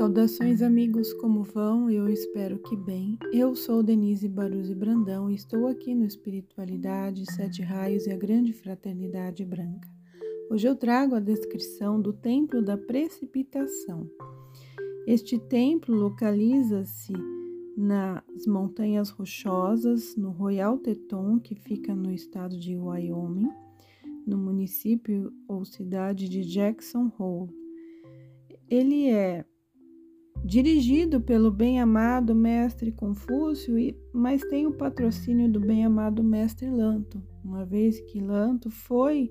[0.00, 1.90] Saudações, amigos, como vão?
[1.90, 3.18] Eu espero que bem.
[3.34, 8.54] Eu sou Denise Baruzzi Brandão e estou aqui no Espiritualidade, Sete Raios e a Grande
[8.54, 9.86] Fraternidade Branca.
[10.50, 14.10] Hoje eu trago a descrição do Templo da Precipitação.
[15.06, 17.12] Este templo localiza-se
[17.76, 23.50] nas Montanhas Rochosas, no Royal Teton, que fica no estado de Wyoming,
[24.26, 27.50] no município ou cidade de Jackson Hole.
[28.66, 29.44] Ele é
[30.44, 33.74] dirigido pelo bem-amado mestre Confúcio,
[34.12, 39.30] mas tem o patrocínio do bem-amado mestre Lanto, uma vez que Lanto foi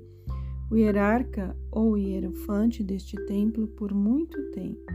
[0.72, 4.86] o hierarca ou hierofante deste templo por muito tempo.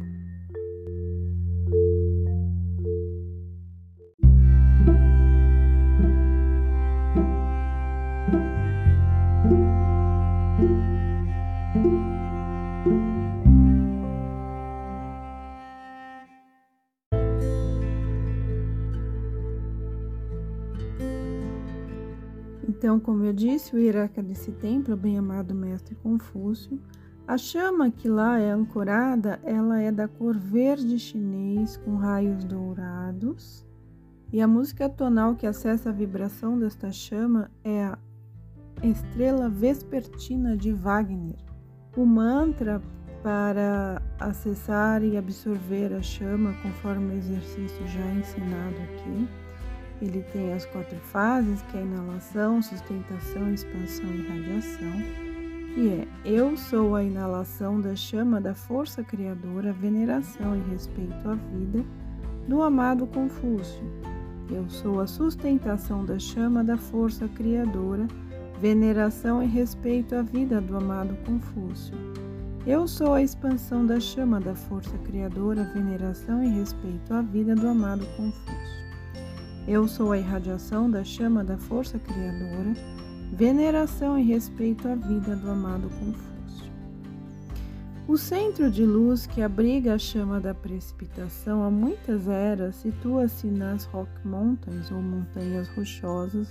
[22.84, 26.78] Então, como eu disse, o hierarca desse templo, bem-amado mestre Confúcio,
[27.26, 33.64] a chama que lá é ancorada, ela é da cor verde chinês com raios dourados.
[34.30, 37.98] E a música tonal que acessa a vibração desta chama é a
[38.82, 41.38] Estrela Vespertina de Wagner.
[41.96, 42.82] O mantra
[43.22, 49.43] para acessar e absorver a chama, conforme o exercício já ensinado aqui,
[50.00, 55.24] ele tem as quatro fases, que é inalação, sustentação, expansão e radiação.
[55.76, 61.34] E é: Eu sou a inalação da chama da força criadora, veneração e respeito à
[61.34, 61.84] vida
[62.48, 63.82] do amado Confúcio.
[64.50, 68.06] Eu sou a sustentação da chama da força criadora,
[68.60, 71.94] veneração e respeito à vida do amado Confúcio.
[72.66, 77.68] Eu sou a expansão da chama da força criadora, veneração e respeito à vida do
[77.68, 78.83] amado Confúcio.
[79.66, 82.74] Eu sou a irradiação da chama da força criadora,
[83.32, 86.70] veneração e respeito à vida do amado Confúcio.
[88.06, 93.86] O centro de luz que abriga a chama da precipitação há muitas eras situa-se nas
[93.86, 96.48] Rock Mountains ou Montanhas Rochosas,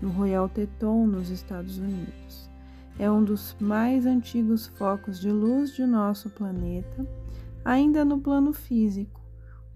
[0.00, 2.48] no Royal Teton, nos Estados Unidos.
[2.96, 7.04] É um dos mais antigos focos de luz de nosso planeta,
[7.64, 9.15] ainda no plano físico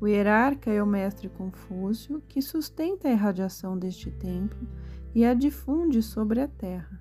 [0.01, 4.67] o hierarca é o mestre Confúcio, que sustenta a irradiação deste templo
[5.15, 6.99] e a difunde sobre a terra.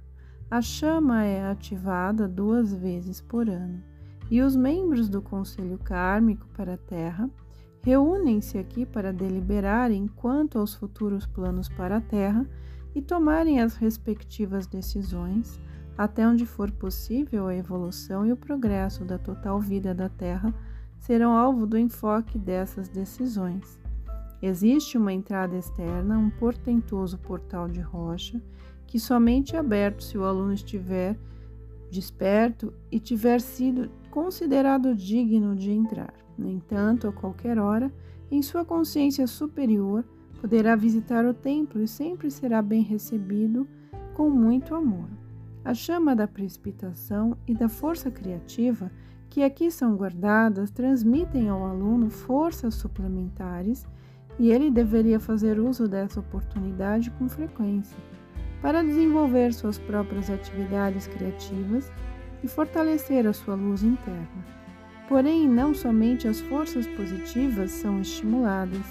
[0.51, 3.81] A chama é ativada duas vezes por ano,
[4.29, 7.29] e os membros do Conselho Kármico para a Terra
[7.81, 12.45] reúnem-se aqui para deliberarem quanto aos futuros planos para a Terra
[12.93, 15.59] e tomarem as respectivas decisões,
[15.97, 20.53] até onde for possível a evolução e o progresso da total vida da Terra
[20.99, 23.79] serão alvo do enfoque dessas decisões.
[24.41, 28.41] Existe uma entrada externa, um portentoso portal de rocha,
[28.87, 31.17] que somente é aberto se o aluno estiver
[31.91, 36.13] desperto e tiver sido considerado digno de entrar.
[36.37, 37.91] No entanto, a qualquer hora,
[38.31, 40.05] em sua consciência superior,
[40.39, 43.67] poderá visitar o templo e sempre será bem recebido
[44.13, 45.09] com muito amor.
[45.65, 48.89] A chama da precipitação e da força criativa
[49.29, 53.87] que aqui são guardadas transmitem ao aluno forças suplementares
[54.39, 57.97] e ele deveria fazer uso dessa oportunidade com frequência
[58.61, 61.91] para desenvolver suas próprias atividades criativas
[62.43, 64.45] e fortalecer a sua luz interna.
[65.07, 68.85] Porém, não somente as forças positivas são estimuladas,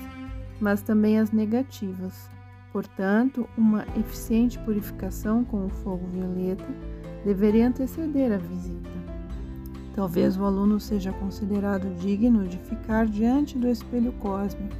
[0.60, 2.30] mas também as negativas.
[2.72, 6.66] Portanto, uma eficiente purificação com o fogo violeta
[7.24, 9.07] deveria anteceder a visita.
[9.98, 14.76] Talvez o aluno seja considerado digno de ficar diante do espelho cósmico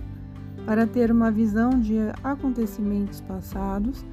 [0.65, 4.07] para ter uma visão de acontecimentos passados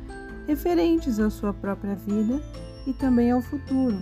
[0.47, 2.41] referentes à sua própria vida
[2.87, 4.01] e também ao futuro.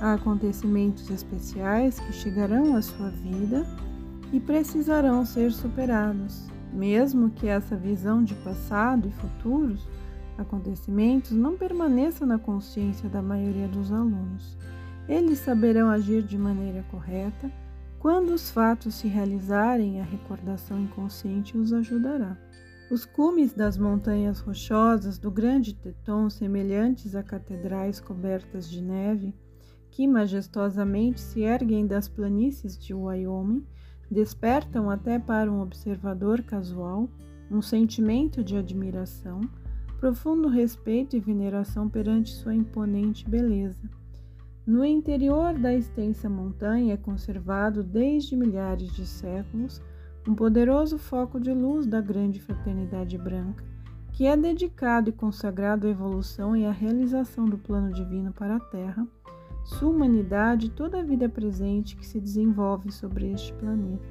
[0.00, 3.64] Há acontecimentos especiais que chegarão à sua vida
[4.32, 9.88] e precisarão ser superados, mesmo que essa visão de passado e futuros
[10.36, 14.58] acontecimentos não permaneça na consciência da maioria dos alunos.
[15.08, 17.50] Eles saberão agir de maneira correta.
[17.98, 22.36] Quando os fatos se realizarem, a recordação inconsciente os ajudará.
[22.90, 29.34] Os cumes das montanhas rochosas do Grande Teton, semelhantes a catedrais cobertas de neve,
[29.90, 33.64] que majestosamente se erguem das planícies de Wyoming,
[34.10, 37.08] despertam até para um observador casual
[37.50, 39.40] um sentimento de admiração,
[40.00, 44.01] profundo respeito e veneração perante sua imponente beleza.
[44.64, 49.82] No interior da extensa montanha é conservado desde milhares de séculos
[50.28, 53.64] um poderoso foco de luz da grande fraternidade branca,
[54.12, 58.60] que é dedicado e consagrado à evolução e à realização do plano divino para a
[58.60, 59.04] Terra,
[59.64, 64.06] sua humanidade e toda a vida presente que se desenvolve sobre este planeta.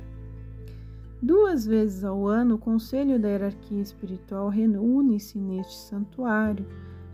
[1.22, 6.66] Duas vezes ao ano, o Conselho da Hierarquia Espiritual reúne-se neste santuário,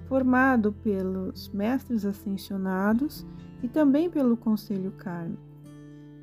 [0.07, 3.25] formado pelos mestres ascensionados
[3.61, 5.41] e também pelo Conselho Kármico.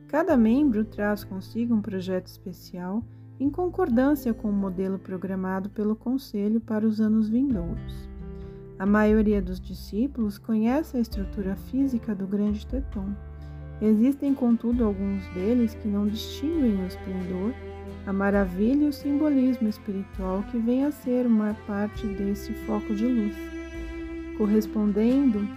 [0.09, 3.03] Cada membro traz consigo um projeto especial
[3.39, 8.09] em concordância com o modelo programado pelo Conselho para os anos vindouros.
[8.79, 13.13] A maioria dos discípulos conhece a estrutura física do grande Teton.
[13.83, 17.53] Existem, contudo, alguns deles que não distinguem o esplendor,
[18.07, 23.07] a maravilha e o simbolismo espiritual que vem a ser uma parte desse foco de
[23.07, 23.54] luz.
[24.37, 25.49] Correspondendo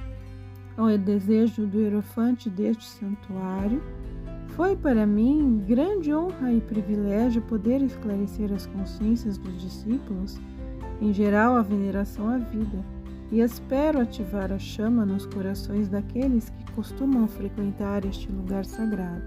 [0.78, 3.82] ao desejo do hierofante deste santuário,
[4.50, 10.40] foi para mim grande honra e privilégio poder esclarecer as consciências dos discípulos,
[11.02, 12.84] em geral a veneração à vida,
[13.32, 19.24] e espero ativar a chama nos corações daqueles que costumam frequentar este lugar sagrado,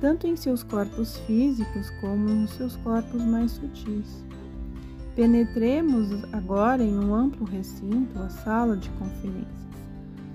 [0.00, 4.23] tanto em seus corpos físicos como nos seus corpos mais sutis.
[5.14, 9.64] Penetremos agora em um amplo recinto, a sala de conferências.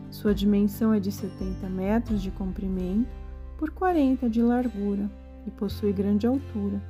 [0.10, 3.10] Sua dimensão é de 70 metros de comprimento
[3.58, 5.12] por 40 de largura
[5.46, 6.81] e possui grande altura.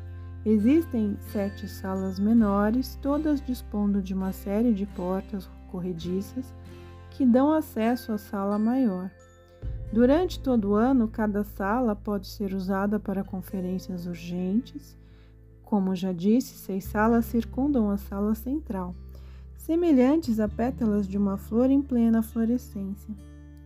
[0.46, 6.54] Existem sete salas menores, todas dispondo de uma série de portas corrediças
[7.10, 9.10] que dão acesso à sala maior.
[9.92, 14.99] Durante todo o ano, cada sala pode ser usada para conferências urgentes.
[15.70, 18.96] Como já disse, seis salas circundam a sala central,
[19.56, 23.14] semelhantes a pétalas de uma flor em plena florescência.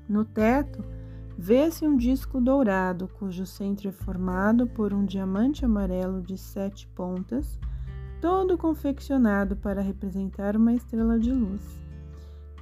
[0.10, 0.84] No teto,
[1.38, 7.58] Vê-se um disco dourado, cujo centro é formado por um diamante amarelo de sete pontas,
[8.22, 11.62] todo confeccionado para representar uma estrela de luz.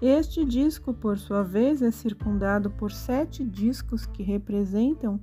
[0.02, 5.20] Este disco, por sua vez, é circundado por sete discos que representam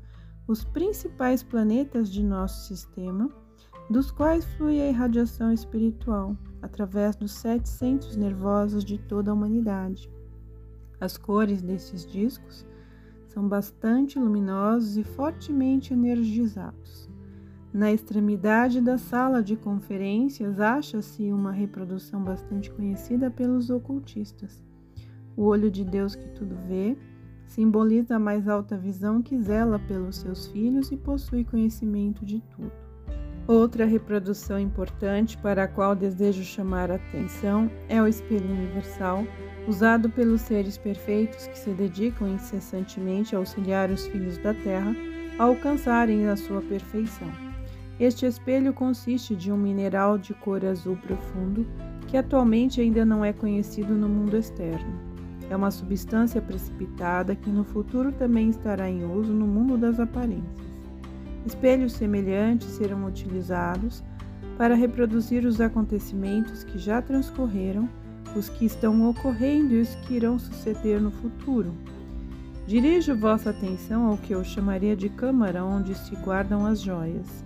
[0.46, 3.30] os principais planetas de nosso sistema,
[3.90, 10.10] dos quais flui a irradiação espiritual, através dos sete centros nervosos de toda a humanidade.
[11.00, 12.66] As cores desses discos
[13.28, 17.08] são bastante luminosos e fortemente energizados.
[17.72, 24.62] Na extremidade da sala de conferências acha-se uma reprodução bastante conhecida pelos ocultistas.
[25.36, 26.96] O olho de Deus que tudo vê
[27.46, 32.87] simboliza a mais alta visão que zela pelos seus filhos e possui conhecimento de tudo.
[33.48, 39.26] Outra reprodução importante para a qual desejo chamar a atenção é o espelho universal,
[39.66, 44.94] usado pelos seres perfeitos que se dedicam incessantemente a auxiliar os filhos da terra
[45.38, 47.26] a alcançarem a sua perfeição.
[47.98, 51.66] Este espelho consiste de um mineral de cor azul profundo
[52.06, 55.00] que atualmente ainda não é conhecido no mundo externo.
[55.48, 60.67] É uma substância precipitada que no futuro também estará em uso no mundo das aparências.
[61.46, 64.02] Espelhos semelhantes serão utilizados
[64.56, 67.88] para reproduzir os acontecimentos que já transcorreram,
[68.36, 71.72] os que estão ocorrendo e os que irão suceder no futuro.
[72.66, 77.44] Dirijo vossa atenção ao que eu chamaria de câmara onde se guardam as joias.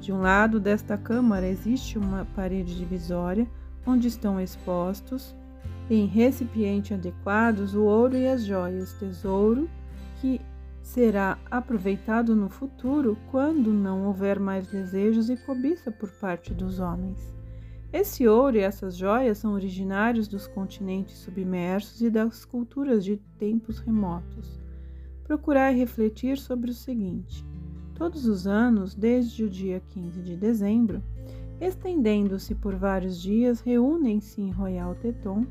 [0.00, 3.46] De um lado desta câmara existe uma parede divisória
[3.86, 5.34] onde estão expostos,
[5.90, 9.68] em recipiente adequados, o ouro e as joias, tesouro
[10.20, 10.40] que
[10.82, 17.32] será aproveitado no futuro quando não houver mais desejos e cobiça por parte dos homens.
[17.92, 23.78] Esse ouro e essas joias são originários dos continentes submersos e das culturas de tempos
[23.78, 24.60] remotos.
[25.24, 27.46] Procurai refletir sobre o seguinte:
[27.94, 31.02] todos os anos, desde o dia 15 de dezembro,
[31.60, 35.46] estendendo-se por vários dias, reúnem-se em Royal Teton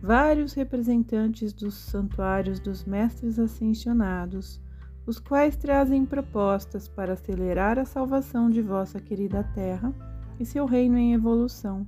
[0.00, 4.60] vários representantes dos santuários dos mestres ascensionados
[5.06, 9.92] os quais trazem propostas para acelerar a salvação de vossa querida terra
[10.38, 11.86] e seu reino em evolução.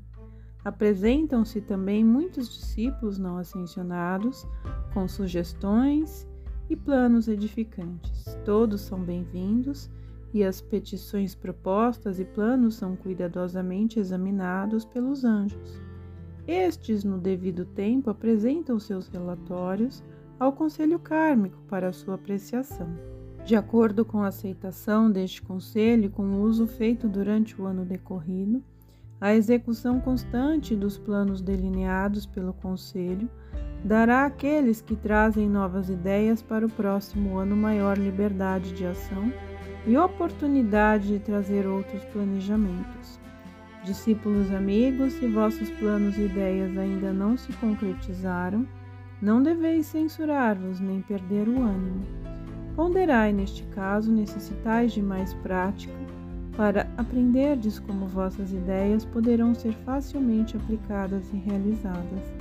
[0.65, 4.47] Apresentam-se também muitos discípulos não ascensionados
[4.95, 6.27] com sugestões
[6.71, 8.25] e planos edificantes.
[8.45, 9.91] Todos são bem-vindos
[10.33, 15.81] e as petições propostas e planos são cuidadosamente examinados pelos anjos.
[16.47, 20.03] Estes, no devido tempo, apresentam seus relatórios
[20.43, 22.89] ao Conselho Kármico para sua apreciação.
[23.45, 27.85] De acordo com a aceitação deste conselho e com o uso feito durante o ano
[27.85, 28.61] decorrido,
[29.21, 33.31] a execução constante dos planos delineados pelo Conselho,
[33.85, 39.33] dará àqueles que trazem novas ideias para o próximo ano maior liberdade de ação
[39.87, 43.21] e oportunidade de trazer outros planejamentos.
[43.85, 48.67] Discípulos amigos, se vossos planos e ideias ainda não se concretizaram,
[49.23, 52.05] não deveis censurar-vos nem perder o ânimo.
[52.75, 55.95] Ponderai neste caso, necessitais de mais prática
[56.57, 62.33] para aprenderdes como vossas ideias poderão ser facilmente aplicadas e realizadas.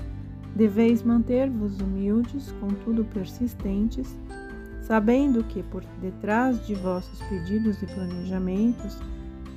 [0.56, 4.14] Deveis manter-vos humildes, contudo persistentes,
[4.82, 8.98] sabendo que por detrás de vossos pedidos e planejamentos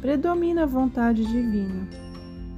[0.01, 1.89] predomina a vontade divina.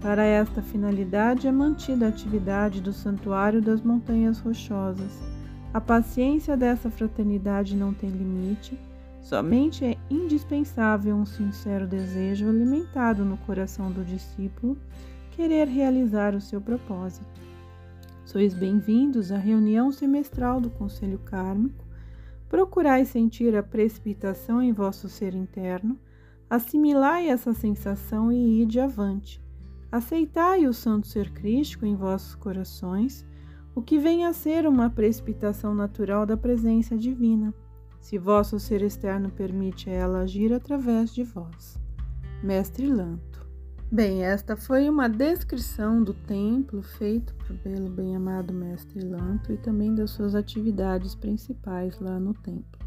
[0.06, 5.20] Para esta finalidade é mantida a atividade do Santuário das Montanhas Rochosas.
[5.74, 8.78] A paciência dessa fraternidade não tem limite,
[9.20, 14.78] somente é indispensável um sincero desejo alimentado no coração do discípulo
[15.32, 17.26] querer realizar o seu propósito.
[18.24, 21.84] Sois bem-vindos à reunião semestral do Conselho Kármico.
[22.48, 25.98] Procurai sentir a precipitação em vosso ser interno,
[26.48, 29.44] assimilai essa sensação e ide avante.
[29.90, 33.24] Aceitai o santo ser crístico em vossos corações,
[33.74, 37.54] o que vem a ser uma precipitação natural da presença divina,
[38.00, 41.78] se vosso ser externo permite ela agir através de vós.
[42.42, 43.46] Mestre Lanto.
[43.90, 50.10] Bem, esta foi uma descrição do templo feito pelo bem-amado Mestre Lanto e também das
[50.10, 52.80] suas atividades principais lá no templo.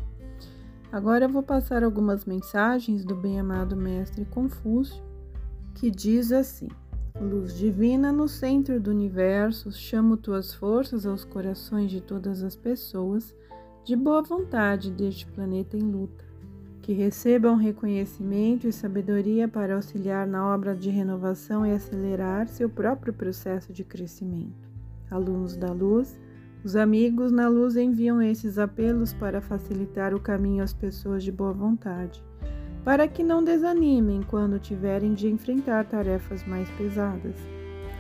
[0.92, 5.02] Agora eu vou passar algumas mensagens do bem-amado Mestre Confúcio,
[5.76, 6.68] que diz assim:
[7.22, 13.36] Luz divina no centro do universo, chamo tuas forças aos corações de todas as pessoas
[13.84, 16.30] de boa vontade deste planeta em luta
[16.90, 23.14] que recebam reconhecimento e sabedoria para auxiliar na obra de renovação e acelerar seu próprio
[23.14, 24.68] processo de crescimento.
[25.12, 26.20] Alunos da luz,
[26.64, 31.54] os amigos na luz enviam esses apelos para facilitar o caminho às pessoas de boa
[31.54, 32.24] vontade,
[32.84, 37.36] para que não desanimem quando tiverem de enfrentar tarefas mais pesadas.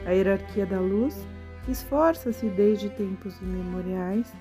[0.05, 1.25] A hierarquia da luz
[1.67, 4.33] esforça-se desde tempos imemoriais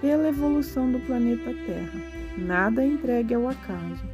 [0.00, 2.00] pela evolução do planeta Terra.
[2.38, 4.04] Nada é entregue ao acaso.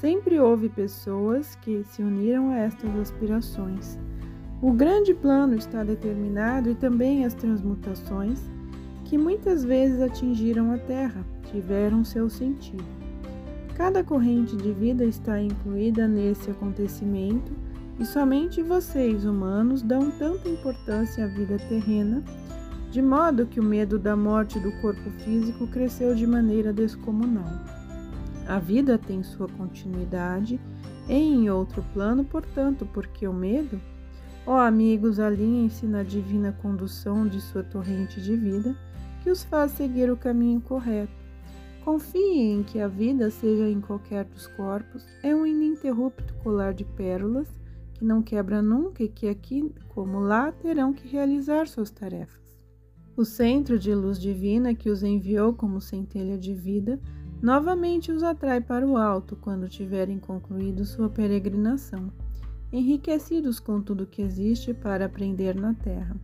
[0.00, 3.98] Sempre houve pessoas que se uniram a estas aspirações.
[4.62, 8.40] O grande plano está determinado e também as transmutações,
[9.04, 13.09] que muitas vezes atingiram a Terra, tiveram seu sentido.
[13.80, 17.50] Cada corrente de vida está incluída nesse acontecimento
[17.98, 22.22] e somente vocês, humanos, dão tanta importância à vida terrena
[22.90, 27.50] de modo que o medo da morte do corpo físico cresceu de maneira descomunal.
[28.46, 30.60] A vida tem sua continuidade
[31.08, 33.80] em outro plano, portanto, porque o medo?
[34.46, 38.76] Ó amigos, alinhem-se na divina condução de sua torrente de vida,
[39.22, 41.19] que os faz seguir o caminho correto.
[41.90, 46.84] Confiem em que a vida, seja em qualquer dos corpos, é um ininterrupto colar de
[46.84, 47.48] pérolas
[47.94, 52.56] que não quebra nunca e que aqui como lá terão que realizar suas tarefas.
[53.16, 57.00] O centro de luz divina que os enviou como centelha de vida
[57.42, 62.12] novamente os atrai para o alto quando tiverem concluído sua peregrinação,
[62.72, 66.16] enriquecidos com tudo que existe para aprender na Terra.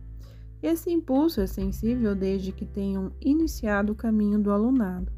[0.63, 5.11] Esse impulso é sensível desde que tenham iniciado o caminho do alunado.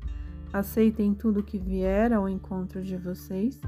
[0.51, 3.61] Aceitem tudo que vier ao encontro de vocês.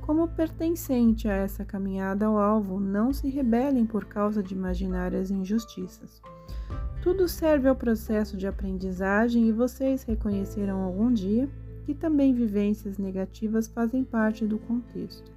[0.00, 6.20] Como pertencente a essa caminhada ao alvo, não se rebelem por causa de imaginárias injustiças.
[7.02, 11.48] Tudo serve ao processo de aprendizagem e vocês reconhecerão algum dia
[11.84, 15.30] que também vivências negativas fazem parte do contexto.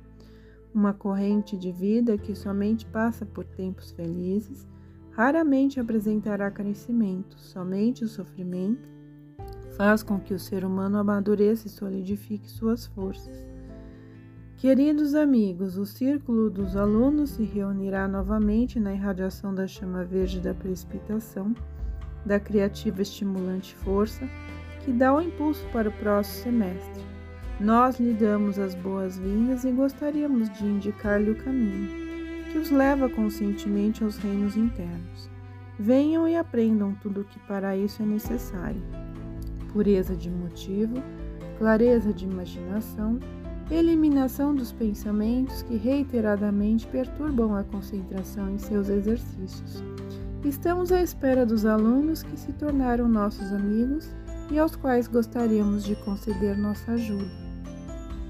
[0.74, 4.68] Uma corrente de vida que somente passa por tempos felizes
[5.12, 8.97] raramente apresentará crescimento, somente o sofrimento
[9.78, 13.46] faz com que o ser humano amadureça e solidifique suas forças.
[14.58, 20.52] Queridos amigos, o círculo dos alunos se reunirá novamente na irradiação da chama verde da
[20.52, 21.56] precipitação,
[22.26, 24.28] da criativa estimulante força,
[24.84, 27.04] que dá o impulso para o próximo semestre.
[27.60, 31.90] Nós lhe damos as boas-vindas e gostaríamos de indicar-lhe o caminho,
[32.52, 35.30] que os leva conscientemente aos reinos internos.
[35.78, 38.82] Venham e aprendam tudo o que para isso é necessário:
[39.78, 40.96] pureza de motivo,
[41.60, 43.20] clareza de imaginação,
[43.70, 49.84] eliminação dos pensamentos que reiteradamente perturbam a concentração em seus exercícios.
[50.44, 54.10] Estamos à espera dos alunos que se tornaram nossos amigos
[54.50, 57.30] e aos quais gostaríamos de conceder nossa ajuda.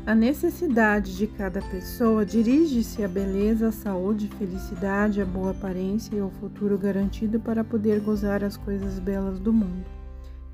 [0.06, 6.20] A necessidade de cada pessoa dirige-se à beleza, à saúde, felicidade, à boa aparência e
[6.20, 9.97] ao futuro garantido para poder gozar as coisas belas do mundo.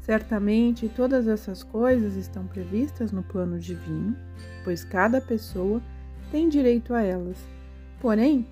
[0.04, 4.14] Certamente todas essas coisas estão previstas no plano divino,
[4.62, 5.82] pois cada pessoa
[6.30, 7.38] tem direito a elas.
[8.02, 8.46] Porém,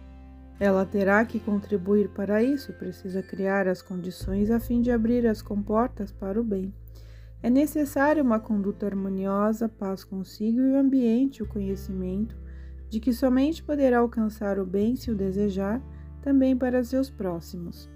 [0.58, 5.42] ela terá que contribuir para isso, precisa criar as condições a fim de abrir as
[5.42, 6.74] comportas para o bem.
[7.44, 12.34] É necessária uma conduta harmoniosa, paz consigo e o ambiente, o conhecimento
[12.88, 15.82] de que somente poderá alcançar o bem se o desejar,
[16.22, 17.90] também para seus próximos.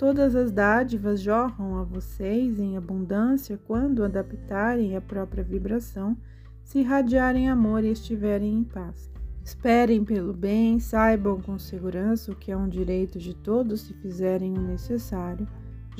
[0.00, 6.16] Todas as dádivas jorram a vocês em abundância quando adaptarem a própria vibração,
[6.64, 9.10] se irradiarem amor e estiverem em paz.
[9.44, 14.56] Esperem pelo bem, saibam com segurança o que é um direito de todos se fizerem
[14.56, 15.46] o necessário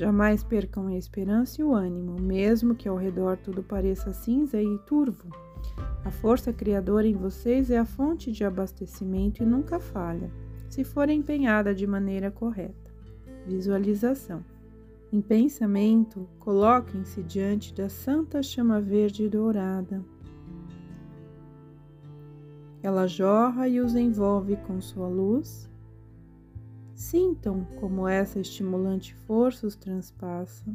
[0.01, 4.79] Jamais percam a esperança e o ânimo, mesmo que ao redor tudo pareça cinza e
[4.87, 5.29] turvo.
[6.03, 10.31] A força criadora em vocês é a fonte de abastecimento e nunca falha,
[10.71, 12.80] se for empenhada de maneira correta.
[13.51, 14.45] Visualização.
[15.13, 20.05] Em pensamento, coloquem-se diante da santa chama verde e dourada.
[22.83, 25.69] Ela jorra e os envolve com sua luz
[27.01, 30.67] Sintam como essa estimulante força os transpassa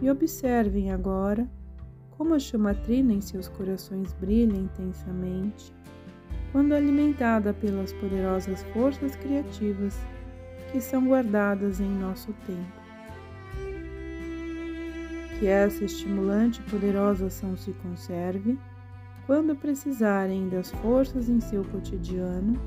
[0.00, 1.46] e observem agora
[2.16, 5.74] como a chamatrina em seus corações brilha intensamente
[6.52, 9.94] quando alimentada pelas poderosas forças criativas
[10.74, 12.82] que são guardadas em nosso tempo.
[15.38, 18.58] Que essa estimulante e poderosa ação se conserve
[19.24, 22.58] quando precisarem das forças em seu cotidiano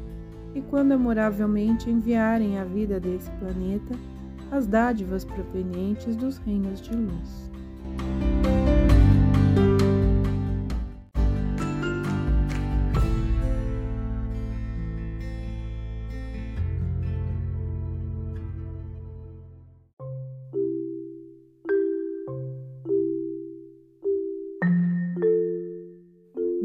[0.56, 3.94] e quando amoravelmente enviarem à vida desse planeta
[4.54, 7.52] as dádivas provenientes dos reinos de luz.